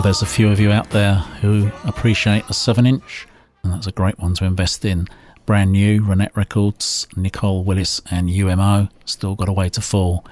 There's 0.02 0.22
a 0.22 0.26
few 0.28 0.50
of 0.50 0.60
you 0.60 0.72
out 0.72 0.90
there 0.92 1.16
who 1.42 1.72
appreciate 1.84 2.44
a 2.50 2.54
7 2.54 2.86
inch, 2.86 3.28
and 3.64 3.74
that's 3.74 3.88
a 3.88 3.92
great 3.92 4.20
one 4.20 4.34
to 4.36 4.46
invest 4.46 4.86
in. 4.86 5.08
Brand 5.46 5.72
new, 5.72 6.02
Ronette 6.04 6.36
Records, 6.36 7.08
Nicole 7.16 7.64
Willis, 7.64 8.00
and 8.12 8.30
UMO. 8.30 8.90
Still 9.06 9.36
got 9.36 9.50
a 9.50 9.54
way 9.54 9.68
to 9.70 9.82
fall. 9.82 10.26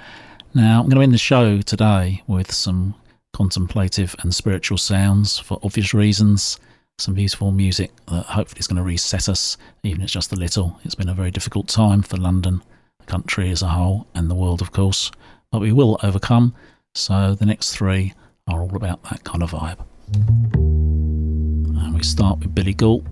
Now, 0.53 0.79
I'm 0.79 0.89
going 0.89 0.97
to 0.97 1.01
end 1.01 1.13
the 1.13 1.17
show 1.17 1.61
today 1.61 2.21
with 2.27 2.51
some 2.51 2.93
contemplative 3.33 4.15
and 4.19 4.33
spiritual 4.33 4.77
sounds 4.77 5.39
for 5.39 5.59
obvious 5.63 5.93
reasons. 5.93 6.59
Some 6.99 7.15
beautiful 7.15 7.51
music 7.51 7.91
that 8.07 8.25
hopefully 8.25 8.59
is 8.59 8.67
going 8.67 8.77
to 8.77 8.83
reset 8.83 9.27
us, 9.27 9.57
even 9.83 10.01
if 10.01 10.05
it's 10.05 10.13
just 10.13 10.33
a 10.33 10.35
little. 10.35 10.79
It's 10.83 10.95
been 10.95 11.09
a 11.09 11.15
very 11.15 11.31
difficult 11.31 11.67
time 11.67 12.03
for 12.03 12.17
London, 12.17 12.61
the 12.99 13.05
country 13.05 13.49
as 13.49 13.63
a 13.63 13.69
whole, 13.69 14.07
and 14.13 14.29
the 14.29 14.35
world, 14.35 14.61
of 14.61 14.71
course. 14.71 15.11
But 15.51 15.61
we 15.61 15.71
will 15.71 15.99
overcome. 16.03 16.53
So 16.93 17.33
the 17.33 17.45
next 17.45 17.75
three 17.75 18.13
are 18.47 18.61
all 18.61 18.75
about 18.75 19.03
that 19.03 19.23
kind 19.23 19.43
of 19.43 19.51
vibe. 19.51 19.79
And 20.13 21.93
we 21.93 22.03
start 22.03 22.39
with 22.39 22.55
Billy 22.55 22.73
Gault, 22.73 23.03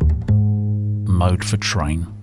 Mode 1.07 1.43
for 1.43 1.57
Trane. 1.57 2.14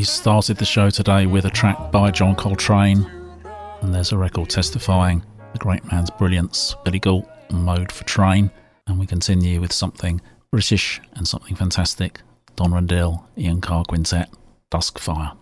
We 0.00 0.04
started 0.04 0.56
the 0.56 0.64
show 0.64 0.88
today 0.88 1.26
with 1.26 1.44
a 1.44 1.50
track 1.50 1.92
by 1.92 2.10
John 2.10 2.34
Coltrane, 2.34 3.04
and 3.82 3.94
there's 3.94 4.12
a 4.12 4.16
record 4.16 4.48
testifying 4.48 5.22
the 5.52 5.58
great 5.58 5.84
man's 5.92 6.08
brilliance, 6.08 6.74
Billy 6.86 6.98
Gault, 6.98 7.28
Mode 7.50 7.92
for 7.92 8.04
Trane, 8.04 8.50
and 8.86 8.98
we 8.98 9.04
continue 9.04 9.60
with 9.60 9.74
something 9.74 10.22
British 10.50 11.02
and 11.16 11.28
something 11.28 11.54
fantastic, 11.54 12.22
Don 12.56 12.72
Rendell, 12.72 13.28
Ian 13.36 13.60
Carr 13.60 13.84
Quintet, 13.84 14.30
Dusk 14.70 14.98
Fire. 14.98 15.32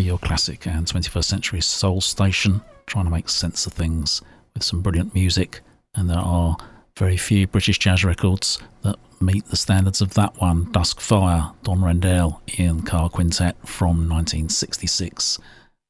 Your 0.00 0.18
classic 0.18 0.66
and 0.66 0.86
21st 0.86 1.24
century 1.24 1.60
soul 1.60 2.00
station, 2.00 2.60
trying 2.86 3.04
to 3.04 3.10
make 3.10 3.28
sense 3.28 3.66
of 3.66 3.72
things 3.72 4.22
with 4.54 4.62
some 4.62 4.82
brilliant 4.82 5.14
music. 5.14 5.60
And 5.94 6.08
there 6.08 6.18
are 6.18 6.56
very 6.96 7.16
few 7.16 7.46
British 7.46 7.78
jazz 7.78 8.04
records 8.04 8.58
that 8.82 8.96
meet 9.20 9.46
the 9.46 9.56
standards 9.56 10.00
of 10.00 10.14
that 10.14 10.40
one 10.40 10.70
Dusk 10.72 11.00
Fire, 11.00 11.52
Don 11.62 11.82
Rendell, 11.82 12.40
Ian 12.58 12.82
Carr 12.82 13.08
Quintet 13.08 13.56
from 13.64 14.08
1966. 14.08 15.38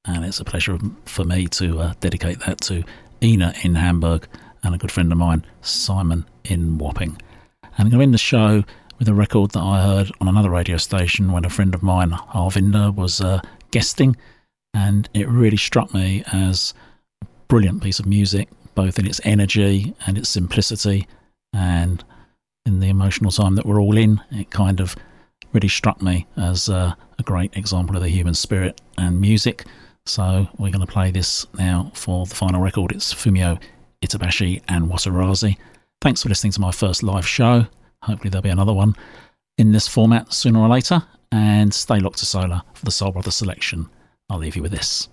And 0.04 0.24
it's 0.24 0.40
a 0.40 0.44
pleasure 0.44 0.78
for 1.04 1.24
me 1.24 1.46
to 1.48 1.80
uh, 1.80 1.94
dedicate 2.00 2.40
that 2.40 2.60
to 2.62 2.84
Ina 3.22 3.54
in 3.62 3.74
Hamburg 3.74 4.26
and 4.62 4.74
a 4.74 4.78
good 4.78 4.92
friend 4.92 5.12
of 5.12 5.18
mine, 5.18 5.44
Simon 5.62 6.24
in 6.44 6.78
Wapping. 6.78 7.20
And 7.62 7.86
I'm 7.86 7.90
going 7.90 7.98
to 7.98 8.02
end 8.04 8.14
the 8.14 8.18
show 8.18 8.64
with 8.98 9.08
a 9.08 9.14
record 9.14 9.52
that 9.52 9.60
I 9.60 9.82
heard 9.82 10.10
on 10.20 10.28
another 10.28 10.50
radio 10.50 10.76
station 10.76 11.32
when 11.32 11.44
a 11.44 11.50
friend 11.50 11.74
of 11.74 11.82
mine, 11.82 12.10
Harvinder, 12.10 12.94
was 12.94 13.20
uh, 13.20 13.40
guesting, 13.70 14.16
and 14.74 15.08
it 15.14 15.28
really 15.28 15.56
struck 15.56 15.92
me 15.94 16.22
as 16.32 16.74
a 17.22 17.26
brilliant 17.48 17.82
piece 17.82 17.98
of 17.98 18.06
music, 18.06 18.48
both 18.74 18.98
in 18.98 19.06
its 19.06 19.20
energy 19.24 19.94
and 20.06 20.18
its 20.18 20.28
simplicity, 20.28 21.06
and 21.52 22.04
in 22.66 22.80
the 22.80 22.88
emotional 22.88 23.30
time 23.30 23.54
that 23.54 23.66
we're 23.66 23.80
all 23.80 23.96
in. 23.96 24.20
It 24.30 24.50
kind 24.50 24.80
of 24.80 24.94
really 25.52 25.68
struck 25.68 26.02
me 26.02 26.26
as 26.36 26.68
a 26.68 26.96
great 27.24 27.56
example 27.56 27.96
of 27.96 28.02
the 28.02 28.08
human 28.08 28.34
spirit 28.34 28.80
and 28.96 29.20
music. 29.20 29.64
So 30.06 30.48
we're 30.58 30.70
going 30.70 30.86
to 30.86 30.92
play 30.92 31.10
this 31.10 31.46
now 31.58 31.90
for 31.94 32.26
the 32.26 32.34
final 32.34 32.60
record. 32.60 32.92
It's 32.92 33.12
Fumio 33.12 33.60
Itabashi 34.04 34.62
and 34.68 34.90
Watarase. 34.90 35.56
Thanks 36.00 36.22
for 36.22 36.28
listening 36.28 36.52
to 36.52 36.60
my 36.60 36.70
first 36.70 37.02
live 37.02 37.26
show. 37.26 37.66
Hopefully, 38.02 38.30
there'll 38.30 38.42
be 38.42 38.48
another 38.48 38.72
one 38.72 38.94
in 39.56 39.72
this 39.72 39.88
format 39.88 40.32
sooner 40.32 40.60
or 40.60 40.68
later. 40.68 41.02
And 41.30 41.72
stay 41.72 41.98
locked 42.00 42.18
to 42.18 42.26
Solar 42.26 42.62
for 42.74 42.84
the 42.84 42.90
Soul 42.90 43.12
Brother 43.12 43.30
selection. 43.30 43.88
I'll 44.30 44.38
leave 44.38 44.56
you 44.56 44.62
with 44.62 44.72
this. 44.72 45.08